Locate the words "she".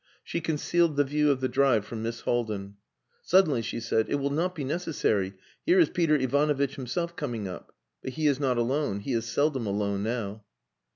0.23-0.41, 3.61-3.79